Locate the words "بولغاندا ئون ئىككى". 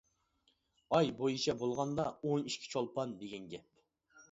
1.61-2.73